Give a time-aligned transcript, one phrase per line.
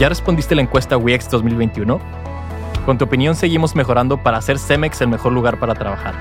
[0.00, 2.00] ¿Ya respondiste la encuesta WIEX 2021?
[2.86, 6.14] Con tu opinión seguimos mejorando para hacer Cemex el mejor lugar para trabajar.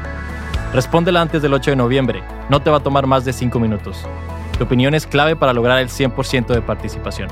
[0.73, 2.21] Respóndela antes del 8 de noviembre.
[2.50, 4.05] No te va a tomar más de 5 minutos.
[4.57, 7.29] Tu opinión es clave para lograr el 100% de participación.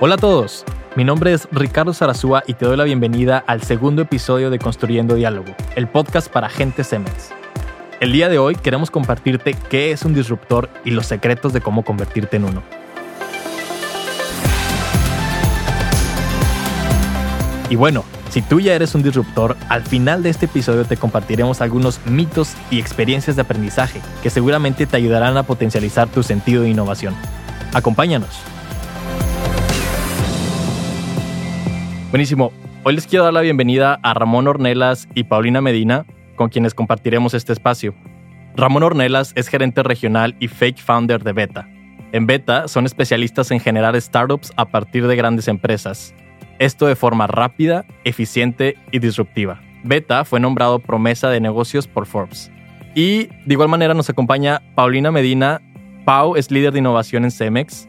[0.00, 0.64] Hola a todos,
[0.96, 5.14] mi nombre es Ricardo Sarazúa y te doy la bienvenida al segundo episodio de Construyendo
[5.14, 7.32] Diálogo, el podcast para gente Cemex.
[8.00, 11.84] El día de hoy queremos compartirte qué es un disruptor y los secretos de cómo
[11.84, 12.62] convertirte en uno.
[17.68, 21.60] Y bueno, si tú ya eres un disruptor, al final de este episodio te compartiremos
[21.60, 26.70] algunos mitos y experiencias de aprendizaje que seguramente te ayudarán a potencializar tu sentido de
[26.70, 27.14] innovación.
[27.74, 28.55] Acompáñanos.
[32.16, 32.50] Buenísimo.
[32.82, 37.34] Hoy les quiero dar la bienvenida a Ramón Ornelas y Paulina Medina, con quienes compartiremos
[37.34, 37.94] este espacio.
[38.56, 41.68] Ramón Ornelas es gerente regional y fake founder de Beta.
[42.12, 46.14] En Beta son especialistas en generar startups a partir de grandes empresas.
[46.58, 49.60] Esto de forma rápida, eficiente y disruptiva.
[49.84, 52.50] Beta fue nombrado promesa de negocios por Forbes.
[52.94, 55.60] Y de igual manera nos acompaña Paulina Medina.
[56.06, 57.86] Pau es líder de innovación en Cemex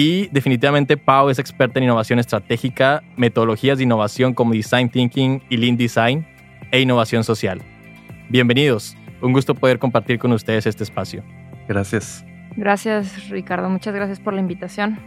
[0.00, 5.56] y definitivamente Pau es experta en innovación estratégica, metodologías de innovación como Design Thinking y
[5.56, 6.24] Lean Design
[6.70, 7.60] e innovación social.
[8.28, 11.24] Bienvenidos, un gusto poder compartir con ustedes este espacio.
[11.66, 12.24] Gracias.
[12.56, 15.00] Gracias Ricardo, muchas gracias por la invitación.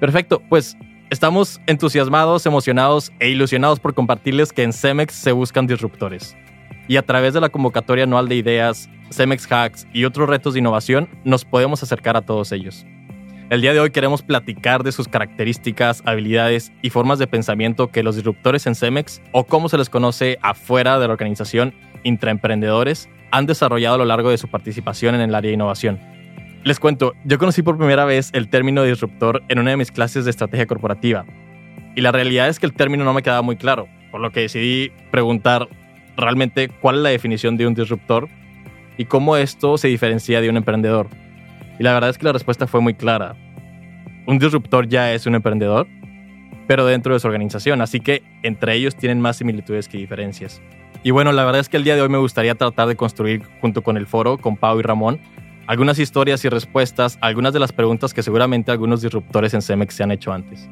[0.00, 0.76] Perfecto, pues
[1.10, 6.36] estamos entusiasmados, emocionados e ilusionados por compartirles que en Cemex se buscan disruptores.
[6.88, 10.58] Y a través de la convocatoria anual de ideas, Cemex Hacks y otros retos de
[10.58, 12.84] innovación, nos podemos acercar a todos ellos.
[13.50, 18.02] El día de hoy queremos platicar de sus características, habilidades y formas de pensamiento que
[18.02, 23.44] los disruptores en Cemex, o como se les conoce afuera de la organización, intraemprendedores, han
[23.44, 26.00] desarrollado a lo largo de su participación en el área de innovación.
[26.64, 30.24] Les cuento, yo conocí por primera vez el término disruptor en una de mis clases
[30.24, 31.26] de estrategia corporativa.
[31.94, 34.40] Y la realidad es que el término no me quedaba muy claro, por lo que
[34.40, 35.68] decidí preguntar
[36.16, 38.26] realmente cuál es la definición de un disruptor
[38.96, 41.08] y cómo esto se diferencia de un emprendedor.
[41.78, 43.36] Y la verdad es que la respuesta fue muy clara.
[44.26, 45.86] Un disruptor ya es un emprendedor,
[46.66, 50.62] pero dentro de su organización, así que entre ellos tienen más similitudes que diferencias.
[51.02, 53.42] Y bueno, la verdad es que el día de hoy me gustaría tratar de construir
[53.60, 55.20] junto con el foro, con Pau y Ramón,
[55.66, 60.02] algunas historias y respuestas algunas de las preguntas que seguramente algunos disruptores en Cemex se
[60.02, 60.68] han hecho antes.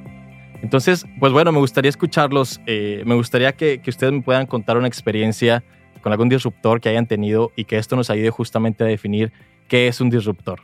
[0.63, 4.87] Entonces, pues bueno, me gustaría escucharlos, eh, me gustaría que ustedes me puedan contar una
[4.87, 5.65] experiencia
[6.03, 9.33] con algún disruptor que hayan tenido y que esto nos ayude justamente a definir
[9.69, 10.61] qué es un disruptor.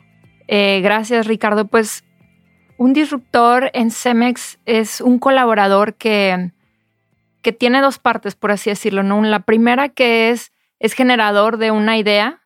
[0.48, 1.66] Eh, gracias, Ricardo.
[1.66, 2.04] Pues
[2.78, 6.50] un disruptor en Cemex es un colaborador que,
[7.42, 9.03] que tiene dos partes, por así decirlo.
[9.03, 9.22] ¿no?
[9.22, 12.41] La primera que es, es generador de una idea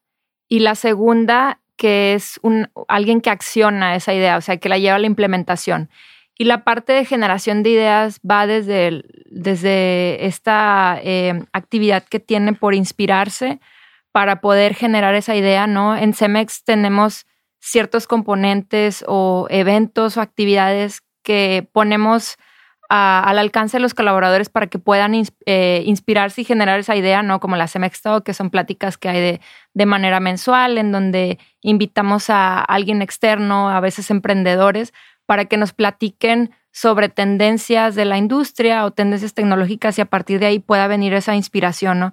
[0.48, 4.78] y la segunda que es un, alguien que acciona esa idea, o sea, que la
[4.78, 5.90] lleva a la implementación.
[6.38, 12.52] Y la parte de generación de ideas va desde, desde esta eh, actividad que tiene
[12.52, 13.60] por inspirarse
[14.12, 15.96] para poder generar esa idea, ¿no?
[15.96, 17.26] En Cemex tenemos
[17.62, 22.36] ciertos componentes o eventos o actividades que ponemos
[22.94, 25.14] al alcance de los colaboradores para que puedan
[25.46, 27.40] eh, inspirarse y generar esa idea, ¿no?
[27.40, 29.40] Como la Talk, que son pláticas que hay de,
[29.72, 34.92] de, manera mensual, en donde invitamos a alguien externo, a veces emprendedores,
[35.24, 40.38] para que nos platiquen sobre tendencias de la industria o tendencias tecnológicas y a partir
[40.38, 42.12] de ahí pueda venir esa inspiración, ¿no?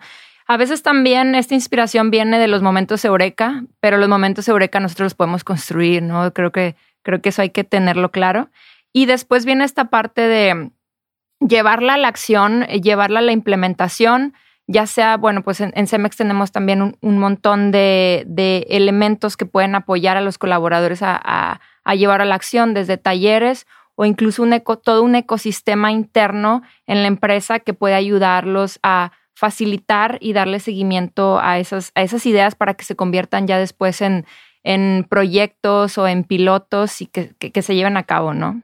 [0.50, 5.06] A veces también esta inspiración viene de los momentos eureka, pero los momentos eureka nosotros
[5.06, 6.34] los podemos construir, ¿no?
[6.34, 8.50] Creo que, creo que eso hay que tenerlo claro.
[8.92, 10.72] Y después viene esta parte de
[11.40, 14.34] llevarla a la acción, llevarla a la implementación,
[14.66, 18.26] ya sea, bueno, pues en, Cemex tenemos también un, montón de,
[18.72, 21.60] elementos que pueden apoyar a los colaboradores a,
[21.96, 24.48] llevar a la acción, desde talleres o incluso
[24.82, 31.40] todo un ecosistema interno en la empresa que puede ayudarlos a facilitar y darle seguimiento
[31.40, 34.26] a esas, a esas ideas para que se conviertan ya después en,
[34.64, 38.64] en proyectos o en pilotos y que, que, se lleven a cabo, ¿no?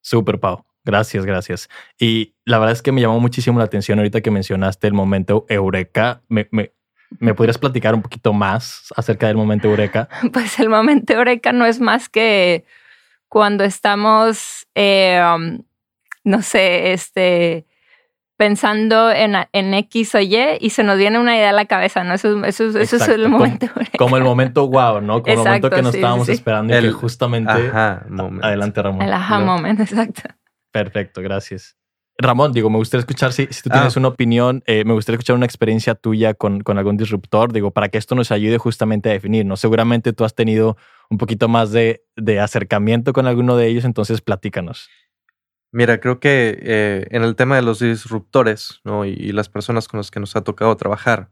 [0.00, 0.64] Súper, Pau.
[0.82, 1.68] Gracias, gracias.
[1.98, 5.44] Y la verdad es que me llamó muchísimo la atención ahorita que mencionaste el momento
[5.50, 6.22] Eureka.
[6.28, 6.72] Me, me,
[7.18, 10.08] ¿Me podrías platicar un poquito más acerca del momento Eureka?
[10.32, 12.64] Pues el momento Eureka no es más que
[13.28, 15.62] cuando estamos, eh, um,
[16.24, 17.66] no sé, este,
[18.36, 22.04] pensando en, en, X o Y y se nos viene una idea a la cabeza,
[22.04, 22.14] ¿no?
[22.14, 23.66] Eso, eso, eso es el momento.
[23.98, 25.22] Como, el momento wow, ¿no?
[25.22, 27.52] Como el momento que nos estábamos esperando y que justamente...
[27.52, 28.04] Ajá,
[28.42, 29.02] Adelante, Ramón.
[29.02, 30.22] El ajá moment, exacto.
[30.72, 31.76] Perfecto, gracias.
[32.16, 34.00] Ramón, digo, me gustaría escuchar si, si tú tienes ah.
[34.00, 37.88] una opinión, eh, me gustaría escuchar una experiencia tuya con, con, algún disruptor, digo, para
[37.88, 39.56] que esto nos ayude justamente a definir, ¿no?
[39.56, 40.76] Seguramente tú has tenido
[41.10, 44.88] un poquito más de, de acercamiento con alguno de ellos, entonces platícanos.
[45.74, 49.04] Mira, creo que eh, en el tema de los disruptores ¿no?
[49.04, 51.30] y, las personas con las que nos ha tocado trabajar,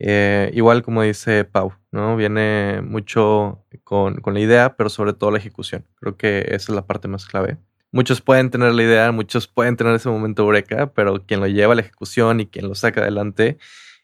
[0.00, 2.16] eh, igual como dice Pau, ¿no?
[2.16, 5.86] viene mucho con, con la idea, pero sobre todo la ejecución.
[5.94, 7.58] Creo que esa es la parte más clave
[7.92, 11.72] muchos pueden tener la idea, muchos pueden tener ese momento eureka, pero quien lo lleva
[11.72, 13.58] a la ejecución y quien lo saca adelante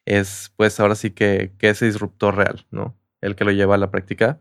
[0.05, 2.97] es, pues, ahora sí que, que ese disruptor real, ¿no?
[3.21, 4.39] El que lo lleva a la práctica.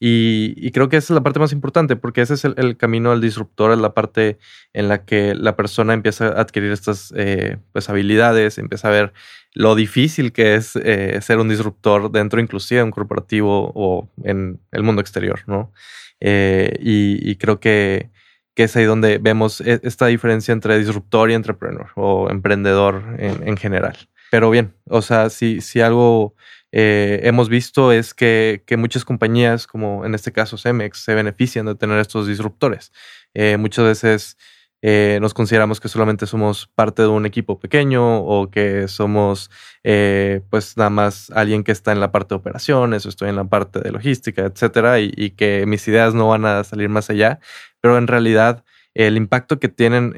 [0.00, 3.20] Y, creo que esa es la parte más importante, porque ese es el, camino al
[3.20, 4.38] disruptor, es la parte
[4.72, 9.12] en la que la persona empieza a adquirir estas eh, pues, habilidades, empieza a ver
[9.54, 14.60] lo difícil que es eh, ser un disruptor dentro inclusive de un corporativo o en
[14.72, 15.72] el mundo exterior, ¿no?
[16.20, 18.10] Eh, y, creo que
[18.54, 23.56] que es ahí donde vemos e, esta diferencia entre disruptor y entrepreneur o emprendedor en,
[23.56, 23.96] general.
[24.30, 26.34] Pero bien, o sea, si, si algo
[26.76, 31.76] eh, hemos visto es que, muchas compañías, como en este caso Cemex, se benefician de
[31.76, 32.90] tener estos disruptores.
[33.32, 34.36] Eh, muchas veces
[34.82, 39.50] eh, nos consideramos que solamente somos parte de un equipo pequeño o que somos
[39.84, 43.44] pues nada más alguien que está en la parte de operaciones o estoy en la
[43.44, 47.38] parte de logística, etcétera, y, y que mis ideas no van a salir más allá
[47.80, 50.14] pero en realidad el impacto que tienen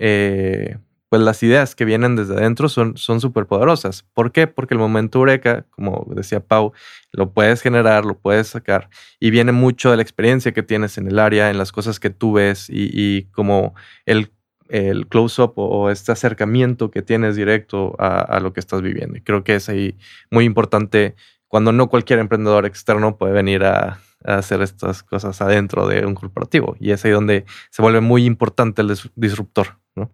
[1.08, 4.04] pues las ideas que vienen desde adentro son súper poderosas.
[4.12, 4.46] ¿Por qué?
[4.46, 6.72] Porque el momento eureka, como decía Pau,
[7.12, 8.88] lo puedes generar, lo puedes sacar
[9.20, 12.10] y viene mucho de la experiencia que tienes en el área, en las cosas que
[12.10, 13.74] tú ves y, como
[14.04, 14.32] el,
[14.68, 19.16] el close-up o, este acercamiento que tienes directo a, a, lo que estás viviendo.
[19.16, 19.96] Y creo que es ahí
[20.30, 21.14] muy importante
[21.48, 26.76] cuando no cualquier emprendedor externo puede venir a, hacer estas cosas adentro de un corporativo.
[26.80, 30.10] Y es ahí donde se vuelve muy importante el disruptor, ¿no?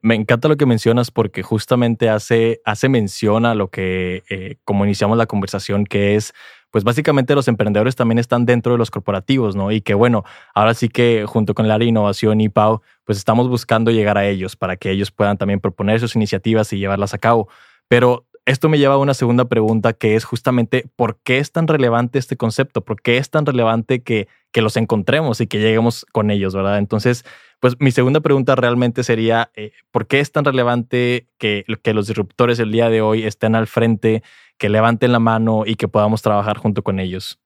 [0.00, 4.84] Me, encanta lo que mencionas porque justamente hace, hace mención a lo que, eh, como
[4.84, 6.34] iniciamos la conversación, que es,
[6.70, 9.72] pues básicamente los emprendedores también están dentro de los corporativos, ¿no?
[9.72, 10.22] Y que bueno,
[10.54, 14.18] ahora sí que junto con el área de innovación y PAU, pues estamos buscando llegar
[14.18, 17.48] a ellos para que ellos puedan también proponer sus iniciativas y llevarlas a cabo.
[17.88, 21.66] Pero esto me lleva a una segunda pregunta que es justamente ¿por qué es tan
[21.66, 22.84] relevante este concepto?
[22.84, 26.78] ¿Por qué es tan relevante que, que los encontremos y que lleguemos con ellos, verdad?
[26.78, 27.24] Entonces,
[27.62, 31.64] pues mi segunda pregunta realmente sería eh, ¿por qué es tan relevante que,
[31.94, 34.24] los disruptores el día de hoy estén al frente,
[34.58, 37.38] que levanten la mano y que podamos trabajar junto con ellos?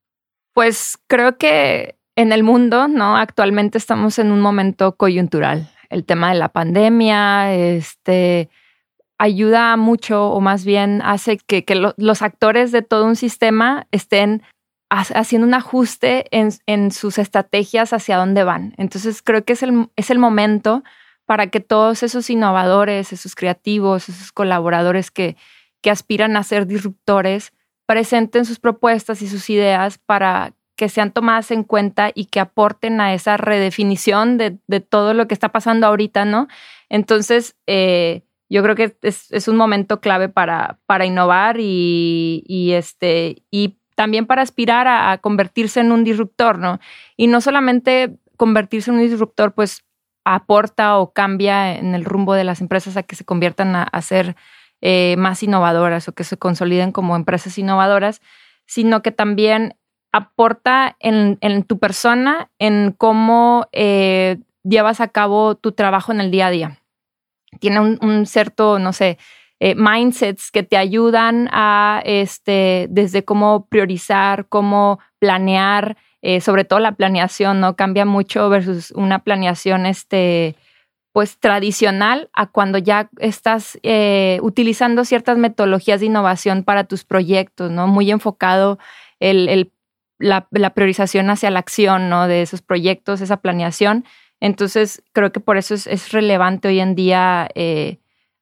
[0.54, 3.18] Pues creo que en el mundo, ¿no?
[3.18, 5.68] Actualmente estamos en un momento coyuntural.
[5.90, 8.48] El tema de la pandemia, este
[9.18, 11.62] ayuda mucho o más bien hace que,
[11.98, 14.42] los actores de todo un sistema estén
[14.88, 18.74] haciendo un ajuste en, sus estrategias hacia dónde van.
[18.76, 20.84] Entonces creo que es el, es el momento
[21.24, 25.36] para que todos esos innovadores, esos creativos, esos colaboradores que,
[25.82, 27.52] que aspiran a ser disruptores,
[27.86, 33.00] presenten sus propuestas y sus ideas para que sean tomadas en cuenta y que aporten
[33.00, 36.48] a esa redefinición de, de todo lo que está pasando ahorita, ¿no?
[36.88, 43.78] Entonces, eh, yo creo que es, un momento clave para, para innovar y, este, y
[43.96, 46.78] también para aspirar a, convertirse en un disruptor, ¿no?
[47.16, 49.84] Y no solamente convertirse en un disruptor, pues
[50.24, 54.36] aporta o cambia en el rumbo de las empresas a que se conviertan a, ser
[54.80, 58.22] eh, más innovadoras o que se consoliden como empresas innovadoras,
[58.66, 59.76] sino que también
[60.12, 66.46] aporta en, tu persona, en cómo eh, llevas a cabo tu trabajo en el día
[66.46, 66.78] a día
[67.58, 69.18] tiene un, cierto, no sé,
[69.60, 76.80] eh, mindsets que te ayudan a, este, desde cómo priorizar, cómo planear, eh, sobre todo
[76.80, 77.76] la planeación, ¿no?
[77.76, 80.56] Cambia mucho versus una planeación, este,
[81.12, 87.70] pues tradicional a cuando ya estás eh, utilizando ciertas metodologías de innovación para tus proyectos,
[87.70, 87.86] ¿no?
[87.86, 88.78] Muy enfocado
[89.20, 89.72] el,
[90.18, 92.28] la, la, priorización hacia la acción, ¿no?
[92.28, 94.04] De esos proyectos, esa planeación
[94.40, 97.48] entonces, creo que por eso es, relevante hoy en día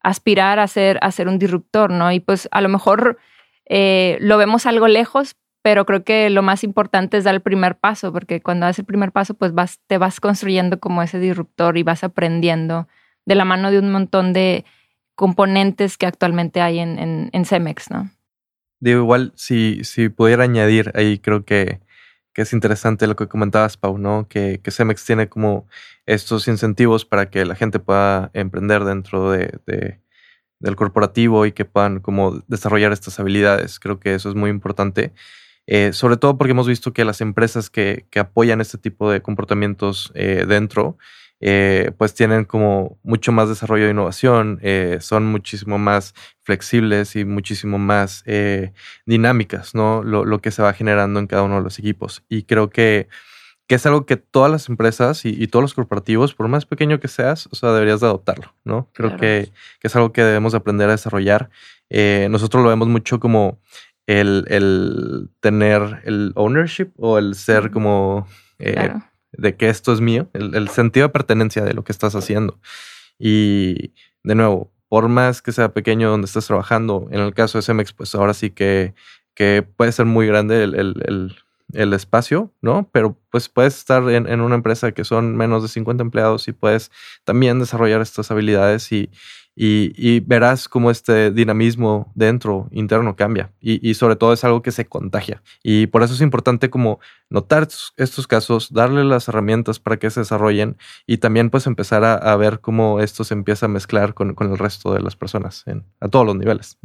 [0.04, 2.12] aspirar a ser, a ser un disruptor, ¿no?
[2.12, 3.18] Y pues a lo mejor
[3.66, 7.76] eh, lo vemos algo lejos, pero creo que lo más importante es dar el primer
[7.76, 11.78] paso, porque cuando das el primer paso, pues vas, te vas construyendo como ese disruptor
[11.78, 12.87] y vas aprendiendo
[13.25, 14.66] de la mano de un montón de
[15.14, 18.11] componentes que actualmente hay en, en, Cemex, ¿no?
[18.80, 21.80] Digo, igual, si, si pudiera añadir ahí, creo que
[22.35, 24.26] que es interesante lo que comentabas, Pau, ¿no?
[24.29, 25.67] Que, que Cemex tiene como
[26.05, 29.61] estos incentivos para que la gente pueda emprender dentro de,
[30.59, 33.79] del corporativo y que puedan como desarrollar estas habilidades.
[33.79, 35.12] Creo que eso es muy importante.
[35.67, 39.23] Eh, sobre todo porque hemos visto que las empresas que, que, apoyan este tipo de
[39.23, 40.99] comportamientos eh, dentro
[41.46, 47.26] eh, pues tienen como mucho más desarrollo de innovación, eh, son muchísimo más flexibles y
[47.26, 48.72] muchísimo más eh,
[49.04, 50.02] dinámicas, ¿no?
[50.02, 52.24] Lo, que se va generando en cada uno de los equipos.
[52.30, 53.08] Y creo que,
[53.66, 57.08] que es algo que todas las empresas y, todos los corporativos, por más pequeño que
[57.08, 58.88] seas, o sea, deberías de adoptarlo, ¿no?
[58.94, 61.50] Creo que, que, es algo que debemos aprender a desarrollar.
[61.90, 63.60] nosotros lo vemos mucho como
[64.06, 68.26] el, el, tener el ownership o el ser como
[69.38, 72.59] de que esto es mío, el, sentido de pertenencia de lo que estás haciendo.
[73.19, 77.62] Y de nuevo, por más que sea pequeño donde estés trabajando, en el caso de
[77.62, 78.95] Cemex, pues ahora sí que,
[79.35, 81.37] que puede ser muy grande el, el, el,
[81.75, 82.88] espacio, ¿no?
[82.93, 86.52] Pero pues puedes estar en, en, una empresa que son menos de 50 empleados y
[86.52, 86.90] puedes
[87.25, 89.11] también desarrollar estas habilidades y,
[89.57, 93.52] y, verás cómo este dinamismo dentro, interno, cambia.
[93.61, 95.43] Y, sobre todo es algo que se contagia.
[95.62, 96.99] Y por eso es importante como
[97.31, 100.76] notar estos casos, darle las herramientas para que se desarrollen
[101.07, 104.93] y también pues empezar a, ver cómo esto se empieza a mezclar con, el resto
[104.93, 105.64] de las personas
[106.00, 106.78] a todos los niveles.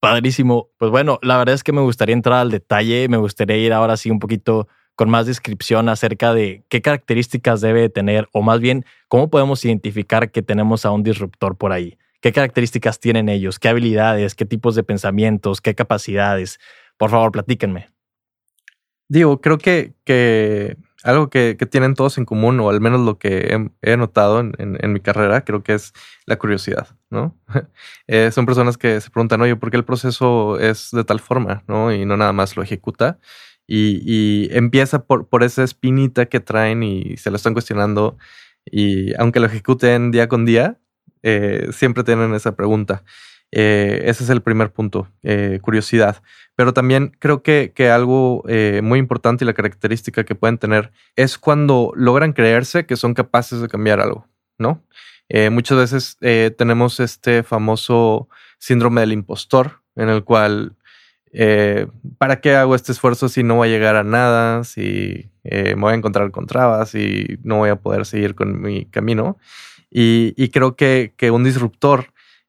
[0.00, 0.70] Padrísimo.
[0.78, 3.96] Pues bueno, la verdad es que me gustaría entrar al detalle, me gustaría ir ahora
[3.96, 8.84] sí un poquito con más descripción acerca de qué características debe tener o más bien
[9.08, 11.98] cómo podemos identificar que tenemos a un disruptor por ahí.
[12.20, 13.58] ¿Qué características tienen ellos?
[13.58, 14.34] ¿Qué habilidades?
[14.34, 15.60] ¿Qué tipos de pensamientos?
[15.60, 16.58] ¿Qué capacidades?
[16.96, 17.90] Por favor, platíquenme.
[19.08, 20.76] Digo, creo que, que
[21.06, 25.00] algo que, tienen todos en común, o al menos lo que he, notado en, mi
[25.00, 25.92] carrera, creo que es
[26.26, 27.36] la curiosidad, ¿no?
[28.08, 31.64] Eh, son personas que se preguntan, oye, ¿por qué el proceso es de tal forma,
[31.66, 31.92] ¿no?
[31.92, 33.18] Y no nada más lo ejecuta
[33.66, 38.16] y, empieza por, por, esa espinita que traen y se lo están cuestionando
[38.64, 40.78] y aunque lo ejecuten día con día,
[41.22, 43.04] eh, siempre tienen esa pregunta.
[43.58, 46.22] Eh, ese es el primer punto, eh, curiosidad.
[46.56, 48.42] Pero también creo que, que algo
[48.82, 53.60] muy importante y la característica que pueden tener es cuando logran creerse que son capaces
[53.60, 54.26] de cambiar algo,
[54.58, 54.82] ¿no?
[55.50, 56.16] muchas veces
[56.56, 60.76] tenemos este famoso síndrome del impostor en el cual
[61.38, 61.86] eh,
[62.16, 65.82] ¿para qué hago este esfuerzo si no voy a llegar a nada, si eh, me
[65.82, 69.36] voy a encontrar con trabas y no voy a poder seguir con mi camino?
[69.90, 72.06] Y, creo que, un disruptor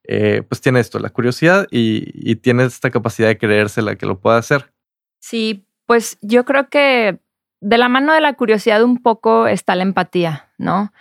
[0.09, 4.37] eh, pues tiene esto, la curiosidad y, tiene esta capacidad de creérsela que lo pueda
[4.37, 4.71] hacer.
[5.19, 7.19] Sí, pues yo creo que
[7.59, 10.93] de la mano de la curiosidad un poco está la empatía, ¿no?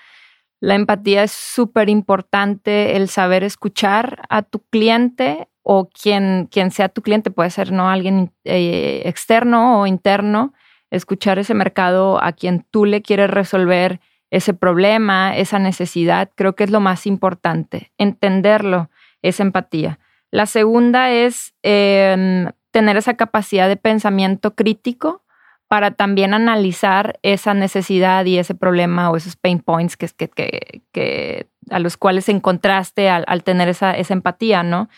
[0.59, 6.89] La empatía es súper importante, el saber escuchar a tu cliente o quien, quien sea
[6.89, 10.53] tu cliente, puede ser no alguien eh, externo o interno,
[10.91, 16.65] escuchar ese mercado a quien tú le quieres resolver ese problema, esa necesidad, creo que
[16.65, 18.91] es lo más importante, entenderlo,
[19.29, 19.99] esa empatía.
[20.31, 25.23] La segunda es em, tener esa capacidad de pensamiento crítico
[25.69, 31.49] para también analizar esa necesidad y ese problema o esos pain points que, que, que,
[31.71, 34.89] a los cuales encontraste al, al tener esa, esa empatía, ¿no?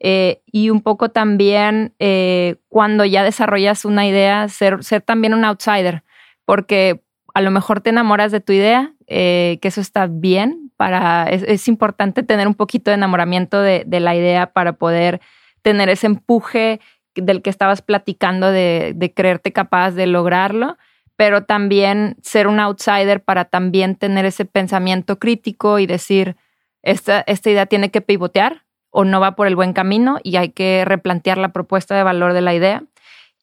[0.00, 5.44] Eh, y un poco también eh, cuando ya desarrollas una idea, ser, ser, también un
[5.44, 6.04] outsider,
[6.44, 7.02] porque
[7.34, 11.68] a lo mejor te enamoras de tu idea, eh, que eso está bien, para, es,
[11.68, 15.20] importante tener un poquito de enamoramiento de, la idea para poder
[15.62, 16.80] tener ese empuje
[17.14, 20.76] del que estabas platicando de, de creerte capaz de lograrlo
[21.18, 26.36] pero también ser un outsider para también tener ese pensamiento crítico y decir,
[26.80, 30.50] esta, esta idea tiene que pivotear, o no va por el buen camino y hay
[30.50, 32.84] que replantear la propuesta de valor de la idea.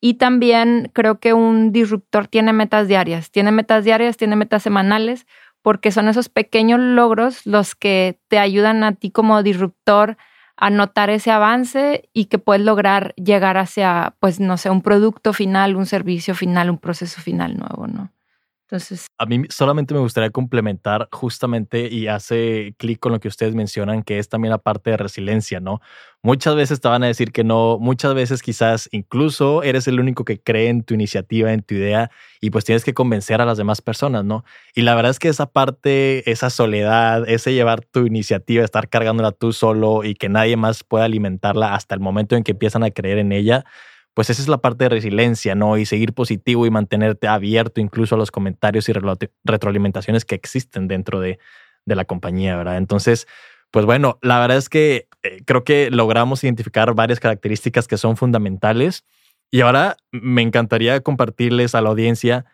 [0.05, 5.25] Y también creo que un disruptor tiene metas diarias, tiene metas diarias, tiene metas semanales,
[5.63, 10.15] porque son esos pequeños logros los que te ayudan a ti como disruptor
[10.57, 15.33] a notar ese avance y que puedes lograr llegar hacia, pues, no sé, un producto
[15.33, 18.12] final, un servicio final, un proceso final nuevo, ¿no?
[19.17, 24.03] A mí solamente me gustaría complementar justamente y hace clic con lo que ustedes mencionan,
[24.03, 25.82] que es también la parte de resiliencia, ¿no?
[26.22, 30.25] Muchas veces te van a decir que no, muchas veces quizás incluso eres el único
[30.25, 32.10] que cree en tu iniciativa, en tu idea,
[32.41, 34.44] y pues tienes que convencer a las demás personas, ¿no?
[34.74, 39.32] Y la verdad es que esa parte, esa soledad, ese llevar tu iniciativa, estar cargándola
[39.32, 42.91] tú solo y que nadie más pueda alimentarla hasta el momento en que empiezan a
[42.91, 43.65] creer en ella,
[44.15, 45.77] pues esa es la parte de resiliencia, ¿no?
[45.77, 48.93] Y seguir positivo y mantenerte abierto incluso a los comentarios y
[49.43, 51.38] retroalimentaciones que existen dentro de,
[51.86, 52.77] la compañía, ¿verdad?
[52.77, 53.27] Entonces,
[53.69, 58.17] pues bueno, la verdad es que eh, creo que logramos identificar varias características que son
[58.17, 59.05] fundamentales
[59.51, 62.45] y ahora me encantaría compartirles a la audiencia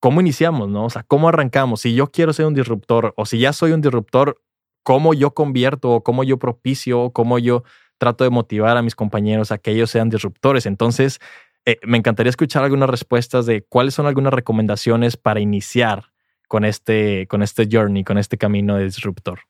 [0.00, 0.86] cómo iniciamos, ¿no?
[0.86, 1.82] O sea, cómo arrancamos.
[1.82, 4.40] Si yo quiero ser un disruptor o si ya soy un disruptor,
[4.82, 7.62] cómo yo convierto o cómo yo propicio o cómo yo
[7.98, 10.66] trato de motivar a mis compañeros a que ellos sean disruptores.
[10.66, 11.20] Entonces,
[11.64, 16.12] eh, me encantaría escuchar algunas respuestas de cuáles son algunas recomendaciones para iniciar
[16.48, 19.40] con este, con este journey, con este camino de disruptor?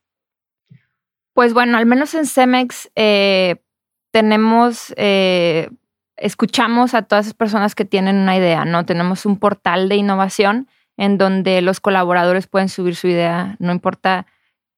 [1.34, 3.56] Pues bueno, al menos en Cemex eh,
[4.12, 5.68] tenemos, eh,
[6.16, 8.86] escuchamos a todas esas personas que tienen una idea, ¿no?
[8.86, 14.26] Tenemos un portal de innovación en donde los colaboradores pueden subir su idea, no importa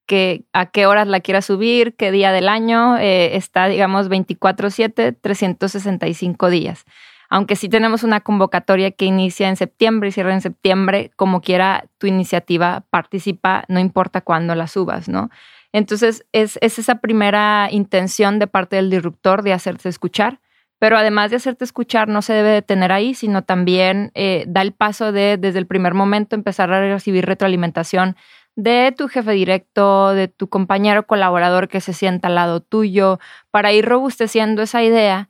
[0.07, 5.13] que, a qué horas la quiera subir, qué día del año, eh, está, digamos, 24/7,
[5.21, 6.85] 365 días.
[7.29, 11.87] Aunque sí tenemos una convocatoria que inicia en septiembre y cierra en septiembre, como quiera
[11.99, 15.31] tu iniciativa participa, no importa cuándo la subas, ¿no?
[15.73, 20.41] Entonces, es, esa primera intención de parte del disruptor de hacerte escuchar,
[20.79, 24.73] pero además de hacerte escuchar, no se debe detener ahí, sino también eh, da el
[24.73, 28.17] paso de, desde el primer momento, empezar a recibir retroalimentación
[28.57, 33.21] de tu jefe directo, de tu compañero colaborador que se sienta al lado tuyo,
[33.51, 35.29] para ir robusteciendo esa idea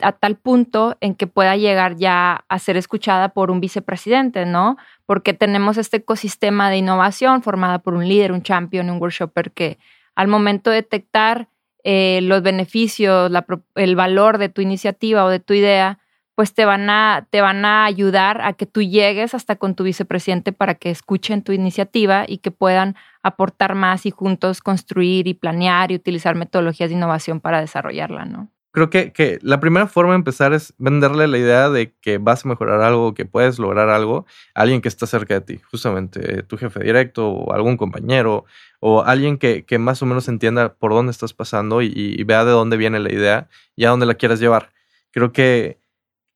[0.00, 4.76] a tal punto en que pueda llegar ya a ser escuchada por un vicepresidente, ¿no?
[5.06, 9.78] Porque tenemos este ecosistema de innovación formada por un líder, un champion, un workshopper que
[10.14, 11.48] al momento de detectar
[11.84, 13.30] eh, los beneficios,
[13.74, 15.98] el valor de tu iniciativa o de tu idea,
[16.36, 19.84] pues te van, a, te van a ayudar a que tú llegues hasta con tu
[19.84, 25.34] vicepresidente para que escuchen tu iniciativa y que puedan aportar más y juntos construir y
[25.34, 28.50] planear y utilizar metodologías de innovación para desarrollarla, ¿no?
[28.70, 32.44] Creo que, que la primera forma de empezar es venderle la idea de que vas
[32.44, 36.42] a mejorar algo, que puedes lograr algo a alguien que está cerca de ti, justamente
[36.42, 38.44] tu jefe directo o algún compañero
[38.80, 42.44] o alguien que, que más o menos entienda por dónde estás pasando y, y, vea
[42.44, 44.74] de dónde viene la idea y a dónde la quieres llevar.
[45.10, 45.78] Creo que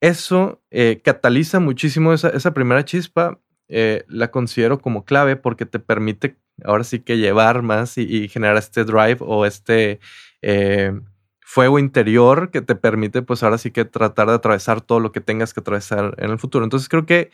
[0.00, 3.38] eso eh, cataliza muchísimo esa, primera chispa.
[3.68, 8.56] Eh, la considero como clave porque te permite ahora sí que llevar más y, generar
[8.56, 10.00] este drive o este
[10.42, 10.92] eh,
[11.40, 15.20] fuego interior que te permite pues ahora sí que tratar de atravesar todo lo que
[15.20, 16.64] tengas que atravesar en el futuro.
[16.64, 17.30] Entonces creo que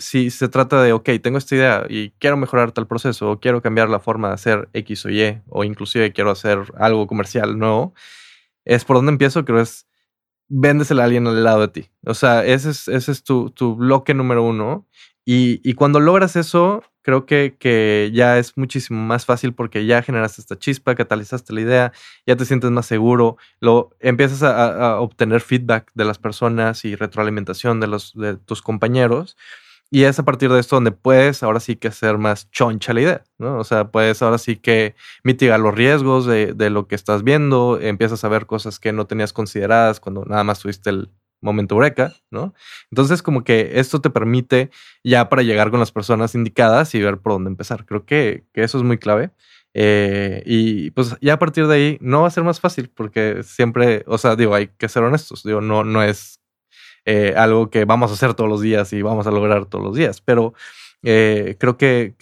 [0.00, 3.62] si se trata de, ok, tengo esta idea y quiero mejorar tal proceso o quiero
[3.62, 7.94] cambiar la forma de hacer X o Y o inclusive quiero hacer algo comercial nuevo,
[8.64, 9.86] es por donde empiezo, creo es
[10.54, 11.90] véndesela a alguien al lado de ti.
[12.06, 14.86] O sea, ese es, ese es tu, tu bloque número uno.
[15.24, 20.02] Y, y, cuando logras eso, creo que, que ya es muchísimo más fácil porque ya
[20.02, 21.92] generaste esta chispa, catalizaste la idea,
[22.26, 26.94] ya te sientes más seguro, lo, empiezas a, a obtener feedback de las personas y
[26.94, 29.36] retroalimentación de, los, de tus compañeros.
[29.90, 33.00] Y es a partir de esto donde puedes ahora sí que hacer más choncha la
[33.00, 33.58] idea, ¿no?
[33.58, 37.78] O sea, puedes ahora sí que mitigar los riesgos de, de lo que estás viendo,
[37.80, 41.10] empiezas a ver cosas que no tenías consideradas cuando nada más tuviste el
[41.44, 42.54] momento eureka, ¿no?
[42.90, 44.70] Entonces, como que esto te permite
[45.04, 47.84] ya para llegar con las personas indicadas y ver por dónde empezar.
[47.86, 49.30] Creo que, que eso es muy clave.
[49.74, 53.42] Eh, y pues ya a partir de ahí no va a ser más fácil porque
[53.42, 56.40] siempre, o sea, digo, hay que ser honestos, digo, no, no es
[57.04, 59.94] eh, algo que vamos a hacer todos los días y vamos a lograr todos los
[59.94, 60.20] días.
[60.20, 60.54] Pero
[61.02, 62.14] eh, creo que,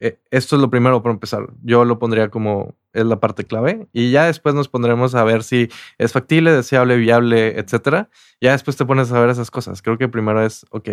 [0.00, 1.46] eh, esto es lo primero para empezar.
[1.62, 5.42] Yo lo pondría como es la parte clave y ya después nos pondremos a ver
[5.42, 8.10] si es factible, deseable, viable, etcétera.
[8.40, 9.82] Ya después te pones a ver esas cosas.
[9.82, 10.90] Creo que primero es, ok,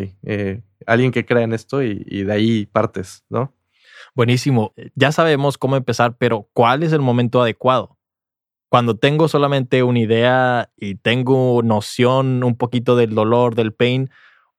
[0.88, 3.54] alguien que crea en esto y, y de ahí partes, ¿no?
[4.15, 4.74] Buenísimo.
[4.95, 7.97] Ya sabemos cómo empezar, pero ¿cuál es el momento adecuado?
[8.71, 14.10] Cuando tengo solamente una idea y tengo noción un poquito del dolor, del pain,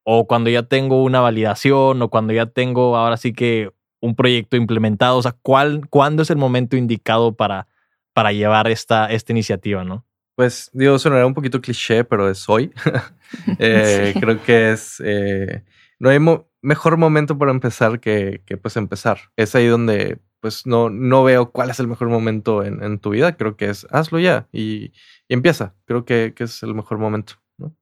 [0.03, 3.71] o cuando ya tengo una validación, o cuando ya tengo ahora sí que
[4.03, 7.69] un proyecto implementado, o sea, ¿cuál, ¿cuándo es el momento indicado para,
[8.13, 10.05] para llevar esta, esta iniciativa, no?
[10.35, 12.71] Pues digo, sonará un poquito cliché, pero es hoy.
[13.59, 15.01] Eh, creo que es...
[15.03, 15.65] Eh,
[15.99, 16.19] no hay
[16.61, 19.21] mejor momento para empezar que, que pues empezar.
[19.37, 23.37] Es ahí donde pues no, no veo cuál es el mejor momento en, tu vida.
[23.37, 24.93] Creo que es hazlo ya y,
[25.29, 25.77] empieza.
[25.85, 27.35] Creo que, es el mejor momento.
[27.59, 27.77] ¿no?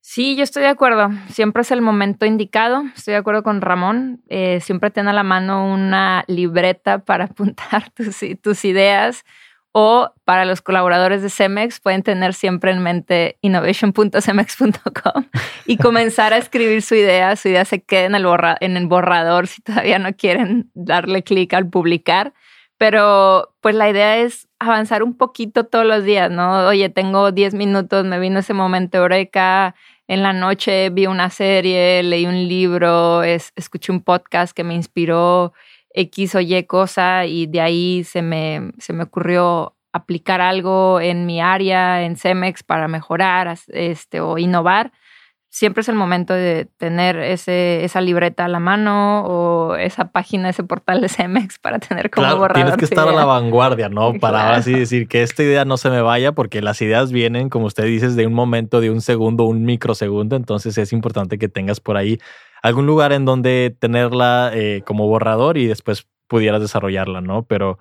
[0.00, 1.10] Sí, yo estoy de acuerdo.
[1.30, 2.84] Siempre es el momento indicado.
[2.94, 4.22] Estoy de acuerdo con Ramón.
[4.28, 9.24] Eh, siempre ten a la mano una libreta para apuntar tus, tus ideas
[9.80, 15.24] o para los colaboradores de Cemex pueden tener siempre en mente innovation.cemex.com
[15.66, 17.36] y comenzar a escribir su idea.
[17.36, 18.26] Su idea se queda en el,
[18.58, 22.34] en el borrador si todavía no quieren darle clic al publicar.
[22.76, 26.66] Pero pues la idea es avanzar un poquito todos los días, ¿no?
[26.66, 29.76] Oye, tengo 10 minutos, me vino ese momento eureka,
[30.08, 35.52] en la noche vi una serie, leí un libro, escuché un podcast que me inspiró
[35.94, 41.26] X o Y cosa y de ahí se me, se me ocurrió aplicar algo en
[41.26, 44.92] mi área, en Cemex, para mejorar este, o innovar,
[45.50, 50.50] siempre es el momento de tener ese, esa libreta a la mano o esa página,
[50.50, 54.14] ese portal de Cemex para tener como claro, Tienes que estar a la vanguardia, ¿no?
[54.20, 57.66] Para así decir que esta idea no se me vaya, porque las ideas vienen, como
[57.66, 60.36] usted dice, de un momento, de un segundo, un microsegundo.
[60.36, 62.18] Entonces es importante que tengas por ahí
[62.62, 67.44] algún lugar en donde tenerla eh, como borrador y después pudieras desarrollarla, ¿no?
[67.44, 67.78] Pero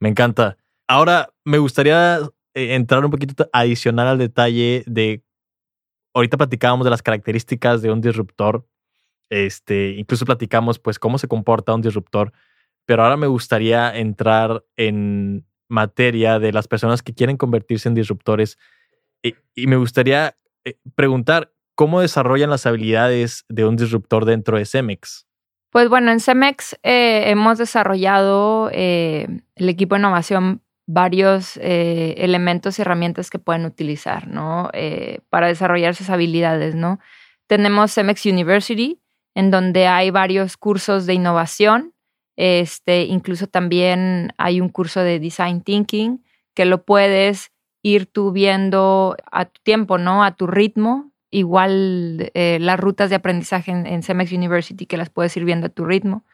[0.00, 0.56] me encanta.
[0.88, 2.18] Ahora, me gustaría
[2.54, 5.22] eh, entrar un poquito adicional al detalle de,
[6.14, 8.66] ahorita platicábamos de las características de un disruptor,
[9.30, 12.32] este, incluso platicamos pues cómo se comporta un disruptor,
[12.86, 18.58] pero ahora me gustaría entrar en materia de las personas que quieren convertirse en disruptores
[19.22, 25.26] y, me gustaría eh, preguntar cómo desarrollan las habilidades de un disruptor dentro de Cemex.
[25.70, 32.82] Pues bueno, en Cemex eh, hemos desarrollado eh, el equipo de innovación varios elementos y
[32.82, 34.70] herramientas que pueden utilizar, ¿no?
[35.30, 37.00] para desarrollar sus habilidades, ¿no?
[37.46, 39.00] Tenemos Cemex University,
[39.34, 41.94] en donde hay varios cursos de innovación.
[42.36, 49.16] Este, incluso también hay un curso de design thinking que lo puedes ir tú viendo
[49.30, 50.24] a tu tiempo, ¿no?
[50.24, 51.12] A tu ritmo.
[51.34, 55.66] Igual eh, las rutas de aprendizaje en, en CEMEX University que las puedes ir viendo
[55.66, 56.24] a tu ritmo.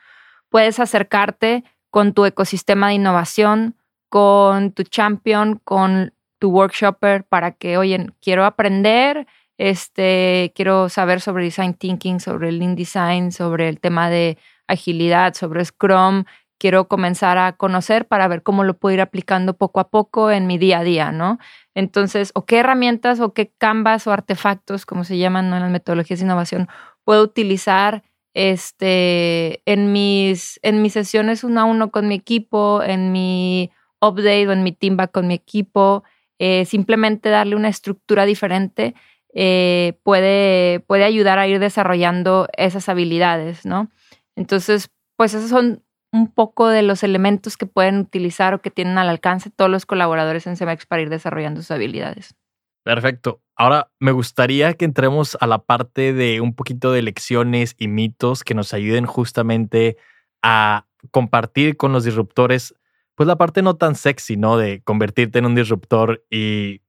[0.50, 3.76] Puedes acercarte con tu ecosistema de innovación,
[4.10, 11.44] con tu champion, con tu workshopper para que, oye, quiero aprender, este, quiero saber sobre
[11.44, 14.36] design thinking, sobre lean design, sobre el tema de
[14.66, 16.24] agilidad, sobre Scrum,
[16.60, 20.46] quiero comenzar a conocer para ver cómo lo puedo ir aplicando poco a poco en
[20.46, 21.38] mi día a día, ¿no?
[21.74, 26.20] Entonces, o qué herramientas o qué canvas o artefactos, como se llaman en las metodologías
[26.20, 26.68] de innovación,
[27.02, 33.10] puedo utilizar este, en, mis, en mis sesiones uno a uno con mi equipo, en
[33.10, 33.70] mi
[34.02, 36.04] update o en mi team back con mi equipo,
[36.38, 38.94] eh, simplemente darle una estructura diferente
[39.32, 43.90] eh, puede, puede ayudar a ir desarrollando esas habilidades, ¿no?
[44.36, 48.98] Entonces, pues esas son un poco de los elementos que pueden utilizar o que tienen
[48.98, 52.34] al alcance todos los colaboradores en CEMEX para ir desarrollando sus habilidades.
[52.82, 53.40] Perfecto.
[53.56, 58.42] Ahora me gustaría que entremos a la parte de un poquito de lecciones y mitos
[58.42, 59.96] que nos ayuden justamente
[60.42, 62.74] a compartir con los disruptores,
[63.14, 64.56] pues la parte no tan sexy, ¿no?
[64.56, 66.80] De convertirte en un disruptor y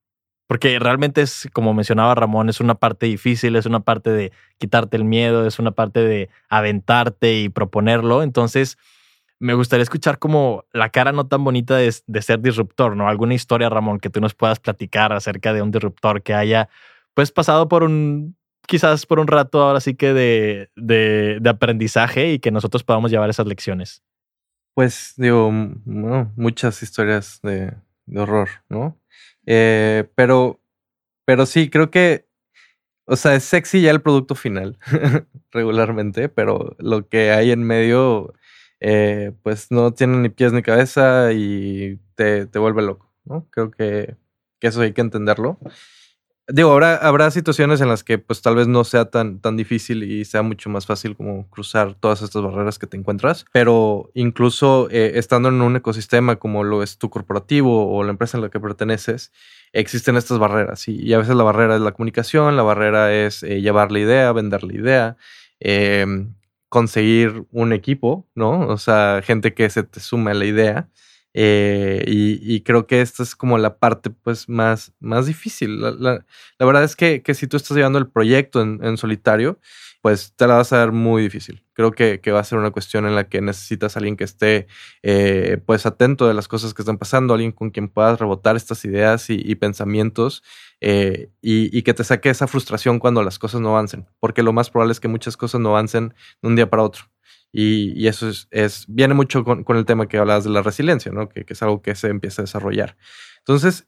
[0.47, 4.97] porque realmente es, como mencionaba Ramón, es una parte difícil, es una parte de quitarte
[4.97, 8.21] el miedo, es una parte de aventarte y proponerlo.
[8.21, 8.77] Entonces,
[9.41, 13.09] me gustaría escuchar como la cara no tan bonita de, ser disruptor, ¿no?
[13.09, 16.69] Alguna historia, Ramón, que tú nos puedas platicar acerca de un disruptor que haya,
[17.15, 22.39] pues, pasado por un, quizás por un rato ahora sí que de, de, aprendizaje y
[22.39, 24.03] que nosotros podamos llevar esas lecciones.
[24.75, 27.73] Pues, digo, muchas historias de,
[28.15, 28.99] horror, ¿no?
[29.47, 30.61] Eh, pero,
[31.25, 32.27] pero sí, creo que,
[33.05, 34.77] o sea, es sexy ya el producto final,
[35.51, 38.35] regularmente, pero lo que hay en medio
[38.81, 43.47] eh, pues no tiene ni pies ni cabeza y te, te vuelve loco, ¿no?
[43.51, 44.17] Creo que,
[44.59, 45.59] eso hay que entenderlo.
[46.47, 50.03] Digo, habrá, habrá situaciones en las que pues tal vez no sea tan, tan difícil
[50.03, 54.87] y sea mucho más fácil como cruzar todas estas barreras que te encuentras, pero incluso
[54.91, 58.49] eh, estando en un ecosistema como lo es tu corporativo o la empresa en la
[58.49, 59.31] que perteneces,
[59.73, 63.61] existen estas barreras y, a veces la barrera es la comunicación, la barrera es eh,
[63.61, 65.17] llevar la idea, vender la idea,
[65.59, 66.05] eh,
[66.71, 68.61] conseguir un equipo, ¿no?
[68.69, 70.89] O sea, gente que se te sume a la idea.
[71.33, 75.81] Eh, y, creo que esta es como la parte pues más, más difícil.
[75.81, 76.25] La,
[76.59, 79.59] verdad es que, que, si tú estás llevando el proyecto en, solitario,
[80.01, 81.63] pues te la vas a ver muy difícil.
[81.73, 84.23] Creo que, que, va a ser una cuestión en la que necesitas a alguien que
[84.23, 84.67] esté
[85.03, 88.83] eh, pues atento de las cosas que están pasando, alguien con quien puedas rebotar estas
[88.83, 90.43] ideas y, pensamientos
[90.79, 94.71] eh, y, que te saque esa frustración cuando las cosas no avancen, porque lo más
[94.71, 97.03] probable es que muchas cosas no avancen de un día para otro.
[97.51, 101.29] Y, eso es, viene mucho con, el tema que hablabas de la resiliencia, ¿no?
[101.29, 102.97] Que, es algo que se empieza a desarrollar.
[103.39, 103.87] Entonces,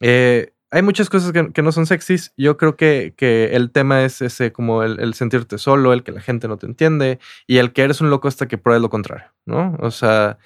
[0.00, 2.32] eh, hay muchas cosas que, no son sexys.
[2.36, 6.20] Yo creo que, que el tema es ese, como el, sentirte solo, el que la
[6.20, 9.28] gente no te entiende y el que eres un loco hasta que pruebes lo contrario,
[9.46, 9.76] ¿no?
[9.80, 10.38] O sea,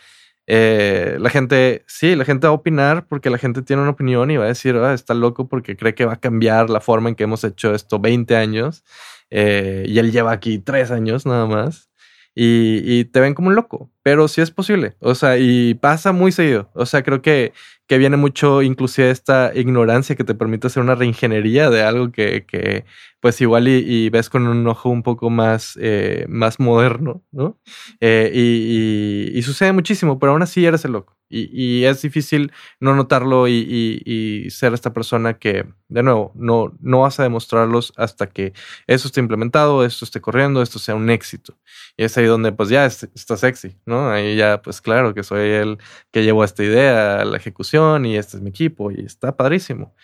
[0.47, 4.31] eh, la gente, sí, la gente va a opinar porque la gente tiene una opinión
[4.31, 7.09] y va a decir, ah, está loco porque cree que va a cambiar la forma
[7.09, 8.85] en que hemos hecho esto 20 años
[9.31, 11.92] eh, y él lleva aquí 3 años nada más
[12.35, 16.33] y, te ven como un loco, pero sí es posible, o sea, y pasa muy
[16.33, 17.53] seguido, o sea, creo que,
[17.87, 22.47] que viene mucho inclusive esta ignorancia que te permite hacer una reingeniería de algo que,
[22.47, 22.85] que
[23.21, 27.59] pues igual y, ves con un ojo un poco más, eh, más moderno, ¿no?
[28.01, 31.17] Eh, y, y, sucede muchísimo, pero aún así eres el loco.
[31.33, 37.19] Y, es difícil no notarlo y, ser esta persona que, de nuevo, no, no vas
[37.19, 38.53] a demostrarlos hasta que
[38.87, 41.59] eso esté implementado, esto esté corriendo, esto sea un éxito.
[41.97, 44.11] Y es ahí donde pues ya está sexy, ¿no?
[44.11, 45.79] Ahí ya pues claro que soy el
[46.11, 49.95] que llevo esta idea a la ejecución y este es mi equipo y está padrísimo.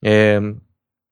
[0.00, 0.60] Em,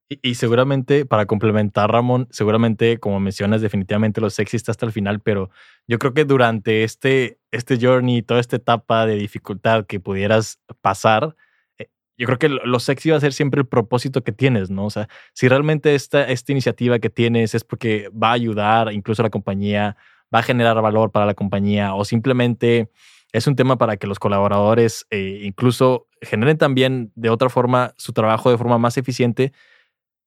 [0.08, 5.18] Y, seguramente, para complementar, Ramón, seguramente, como mencionas, definitivamente lo sexy está hasta el final,
[5.20, 5.50] pero
[5.88, 11.34] yo creo que durante este, este journey, toda esta etapa de dificultad que pudieras pasar,
[11.78, 14.86] eh, yo creo que lo, sexy va a ser siempre el propósito que tienes, ¿no?
[14.86, 19.22] O sea, si realmente esta, esta iniciativa que tienes es porque va a ayudar incluso
[19.22, 19.96] a la compañía,
[20.32, 22.90] va a generar valor para la compañía o simplemente
[23.32, 28.12] es un tema para que los colaboradores eh, incluso generen también de otra forma su
[28.12, 29.52] trabajo de forma más eficiente,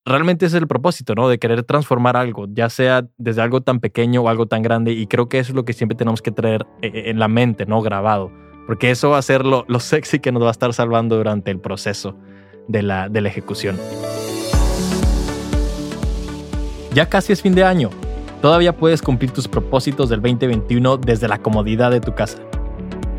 [0.10, 1.30] realmente es el propósito, ¿no?
[1.30, 4.92] De querer transformar algo, ya sea desde algo tan pequeño o algo tan grande.
[4.92, 7.28] Y creo que eso es lo que siempre tenemos que traer eh, eh, en la
[7.28, 7.82] mente, ¿no?
[7.82, 8.32] Grabado.
[8.68, 11.60] Porque eso va a ser lo, sexy que nos va a estar salvando durante el
[11.60, 12.18] proceso
[12.68, 13.78] de la, de ejecución.
[16.94, 17.90] Ya casi es fin de año.
[18.42, 22.38] Todavía puedes cumplir tus propósitos del 2021 desde la comodidad de tu casa.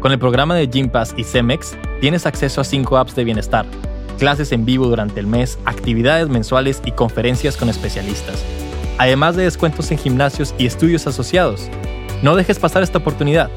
[0.00, 3.66] Con el programa de Gympass y Cemex, tienes acceso a 5 apps de bienestar
[4.20, 8.44] clases en vivo durante el mes, actividades mensuales y conferencias con especialistas,
[8.98, 11.68] además de descuentos en gimnasios y estudios asociados.
[12.22, 13.50] No dejes pasar esta oportunidad.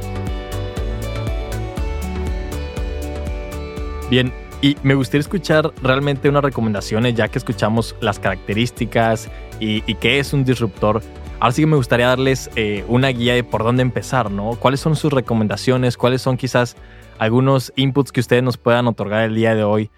[4.10, 10.19] Bien, y me gustaría escuchar realmente unas recomendaciones, ya que escuchamos las características y, qué
[10.19, 11.02] es un disruptor.
[11.41, 14.52] Ahora sí que me gustaría darles eh, una guía de por dónde empezar, ¿no?
[14.52, 15.97] ¿Cuáles son sus recomendaciones?
[15.97, 16.78] ¿Cuáles son quizás
[17.19, 19.91] algunos inputs que ustedes nos puedan otorgar el día de hoy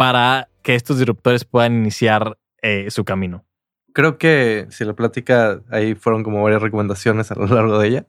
[0.00, 3.44] para que estos disruptores puedan iniciar eh, su camino?
[3.92, 8.06] Creo que si la plática ahí fueron como varias recomendaciones a lo largo de ella,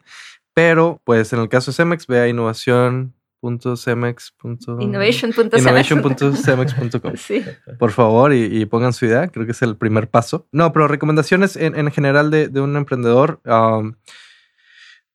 [0.54, 4.34] pero pues en el caso de Cemex, ve a innovación.cemex.
[4.80, 7.18] Innovation.cemex.com.
[7.18, 7.44] sí.
[7.78, 9.28] Por favor, y, pongan su idea.
[9.28, 10.48] Creo que es el primer paso.
[10.54, 13.42] No, pero recomendaciones en, general de, un emprendedor.
[13.44, 13.96] Um,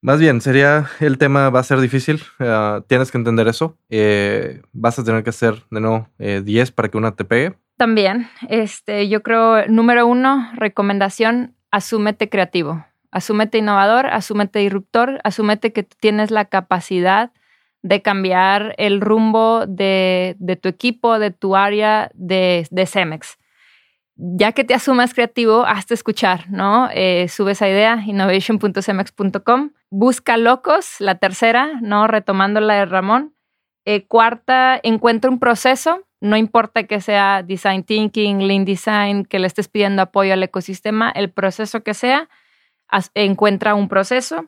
[0.00, 2.22] más bien, sería el tema va a ser difícil.
[2.38, 3.78] Ah, tienes que entender eso.
[3.88, 7.56] Eh, vas a tener que hacer de nuevo 10 para que una te pegue.
[7.76, 12.86] También, este, yo creo, número uno, recomendación, asúmete creativo.
[13.10, 17.32] Asúmete innovador, asúmete disruptor, asúmete que tienes la capacidad
[17.82, 23.38] de cambiar el rumbo de, tu equipo, de tu área, de, de Cemex
[24.16, 26.88] ya que te asumas creativo, hazte escuchar, ¿no?
[26.92, 29.70] Eh, sube esa idea, innovation.cemex.com.
[29.90, 32.06] Busca locos, la tercera, ¿no?
[32.06, 33.34] Retomando la de Ramón.
[33.84, 39.46] Eh, cuarta, encuentra un proceso, no importa que sea design thinking, lean design, que le
[39.46, 42.28] estés pidiendo apoyo al ecosistema, el proceso que sea,
[43.14, 44.46] encuentra un proceso.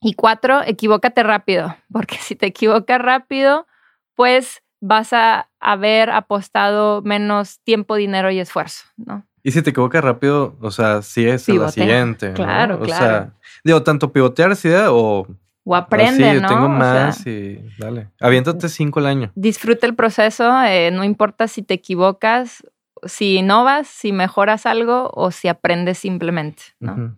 [0.00, 3.66] Y cuatro, equivócate rápido, porque si te equivocas rápido,
[4.14, 9.24] pues vas a haber apostado menos tiempo, dinero y esfuerzo, ¿no?
[9.42, 12.32] Y si te equivocas rápido, o sea, si es la siguiente.
[12.32, 12.82] Claro, ¿no?
[12.82, 13.04] O claro.
[13.04, 15.26] sea, digo, tanto pivotear esa idea o.
[15.68, 16.48] O aprende, sí, ¿no?
[16.48, 18.08] tengo más y dale.
[18.20, 19.32] Aviéntate cinco al año.
[19.34, 22.64] Disfruta el proceso, eh, no importa si te equivocas,
[23.04, 27.16] si innovas, si mejoras algo o si aprendes simplemente, ¿no?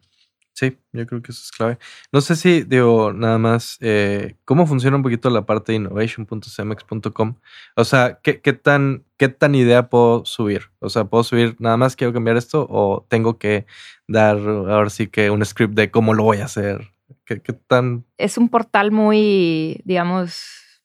[0.59, 1.79] Sí, yo creo que eso es clave.
[2.11, 7.37] No sé si, digo, nada más, eh, ¿cómo funciona un poquito la parte de innovation.cemex.com?
[7.77, 10.63] O sea, ¿qué, ¿qué, tan, ¿qué tan idea puedo subir?
[10.81, 13.67] O sea, ¿puedo subir nada más quiero cambiar esto o tengo que
[14.09, 16.89] dar ahora sí que un script de cómo lo voy a hacer?
[17.25, 18.05] ¿Qué, qué tan...?
[18.17, 20.83] Es un portal muy, digamos,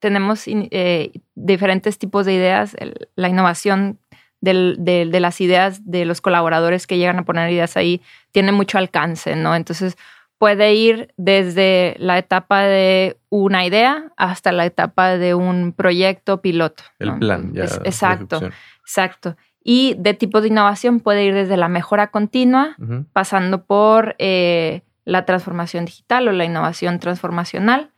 [0.00, 2.74] tenemos eh, diferentes tipos de ideas.
[3.14, 4.00] la innovación
[4.40, 9.36] de, las ideas de los colaboradores que llegan a poner ideas ahí tiene mucho alcance,
[9.36, 9.54] ¿no?
[9.54, 9.96] Entonces
[10.38, 16.84] puede ir desde la etapa de una idea hasta la etapa de un proyecto piloto.
[16.98, 17.64] El plan, ya.
[17.84, 18.40] exacto,
[18.82, 19.36] exacto.
[19.62, 22.76] Y de tipo de innovación puede ir desde la mejora continua,
[23.12, 27.90] pasando por eh, la transformación digital o la innovación transformacional,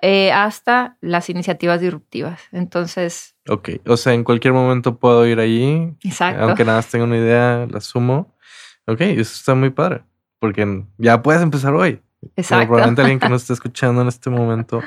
[0.00, 2.40] eh, hasta las iniciativas disruptivas.
[2.52, 3.34] Entonces.
[3.48, 5.94] Ok, o sea, en cualquier momento puedo ir allí.
[6.02, 6.44] Exacto.
[6.44, 8.34] Aunque nada más tenga una idea, la sumo.
[8.86, 10.02] Ok, eso está muy padre,
[10.38, 12.00] porque ya puedes empezar hoy.
[12.36, 12.66] Exacto.
[12.66, 14.82] probablemente alguien que nos esté escuchando en este momento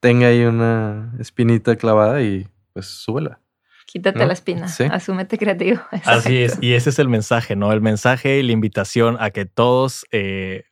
[0.00, 3.38] tenga ahí una espinita clavada y pues súbela.
[3.86, 4.84] Quítate la espina, ¿Sí?
[4.84, 5.80] asúmete creativo.
[6.04, 7.72] Así es, y ese es el mensaje, ¿no?
[7.72, 10.64] El mensaje y la invitación a que todos, eh,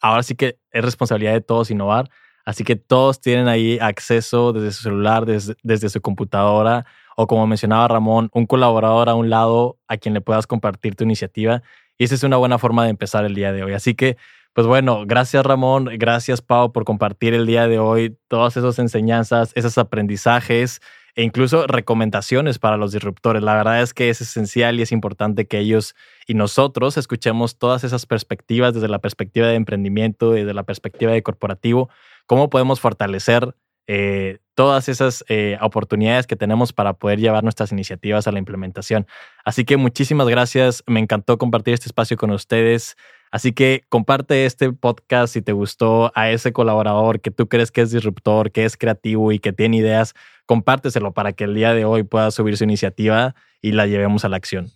[0.00, 2.08] ahora sí que es responsabilidad de todos innovar,
[2.48, 7.86] Así que todos tienen ahí acceso desde su celular, desde, su computadora o como mencionaba
[7.88, 11.62] Ramón, un colaborador a un lado a quien le puedas compartir tu iniciativa.
[11.98, 13.74] Y esa es una buena forma de empezar el día de hoy.
[13.74, 14.16] Así que,
[14.54, 19.52] pues bueno, gracias Ramón, gracias Pau por compartir el día de hoy todas esas enseñanzas,
[19.54, 20.80] esos aprendizajes
[21.16, 23.42] e incluso recomendaciones para los disruptores.
[23.42, 25.94] La verdad es que es esencial y es importante que ellos
[26.26, 31.22] y nosotros escuchemos todas esas perspectivas desde la perspectiva de emprendimiento, desde la perspectiva de
[31.22, 31.90] corporativo,
[32.28, 33.56] cómo podemos fortalecer
[33.88, 39.06] eh, todas esas eh, oportunidades que tenemos para poder llevar nuestras iniciativas a la implementación.
[39.44, 42.96] Así que muchísimas gracias, me encantó compartir este espacio con ustedes.
[43.30, 47.80] Así que comparte este podcast si te gustó a ese colaborador que tú crees que
[47.80, 50.14] es disruptor, que es creativo y que tiene ideas,
[50.44, 54.28] compárteselo para que el día de hoy pueda subir su iniciativa y la llevemos a
[54.28, 54.68] la acción.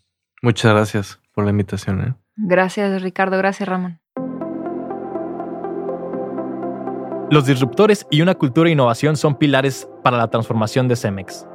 [0.42, 2.00] Muchas gracias por la invitación.
[2.00, 2.14] ¿eh?
[2.36, 3.36] Gracias, Ricardo.
[3.36, 4.01] Gracias, Ramón.
[7.32, 11.46] Los disruptores y una cultura de innovación son pilares para la transformación de Cemex.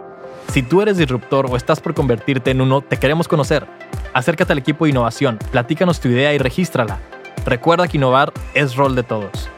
[0.52, 3.68] Si tú eres disruptor o estás por convertirte en uno, te queremos conocer.
[4.12, 6.98] Acércate al equipo de innovación, platícanos tu idea y regístrala.
[7.46, 9.50] Recuerda que innovar es rol de todos.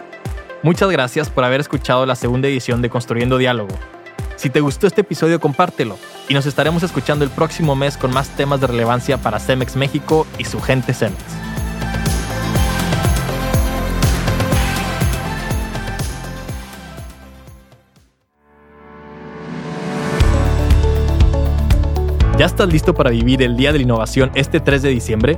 [0.61, 3.73] Muchas gracias por haber escuchado la segunda edición de Construyendo Diálogo.
[4.35, 8.27] Si te gustó este episodio, compártelo y nos estaremos escuchando el próximo mes con más
[8.35, 11.48] temas de relevancia para Cemex México y su gente Cemex.
[22.39, 25.37] ¿Ya estás listo para vivir el Día de la Innovación este 3 de diciembre?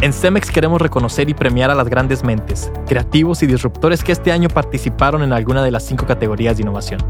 [0.00, 4.32] En Cemex queremos reconocer y premiar a las grandes mentes, creativos y disruptores que este
[4.32, 7.00] año participaron en alguna de las cinco categorías de innovación.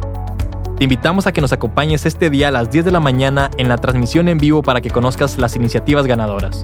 [0.77, 3.71] Te invitamos a que nos acompañes este día a las 10 de la mañana en
[3.71, 6.63] la transmisión en vivo para que conozcas las iniciativas ganadoras.